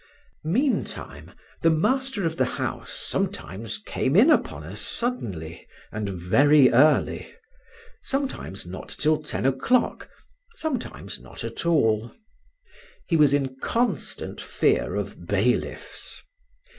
Meantime, 0.49 1.29
the 1.61 1.69
master 1.69 2.25
of 2.25 2.35
the 2.35 2.43
house 2.57 2.91
sometimes 2.91 3.77
came 3.77 4.15
in 4.15 4.31
upon 4.31 4.63
us 4.63 4.81
suddenly, 4.81 5.67
and 5.91 6.09
very 6.09 6.71
early; 6.71 7.31
sometimes 8.01 8.65
not 8.65 8.89
till 8.89 9.21
ten 9.21 9.45
o'clock, 9.45 10.09
sometimes 10.55 11.19
not 11.19 11.43
at 11.43 11.67
all. 11.67 12.11
He 13.07 13.15
was 13.15 13.31
in 13.31 13.57
constant 13.59 14.41
fear 14.41 14.95
of 14.95 15.27
bailiffs. 15.27 16.23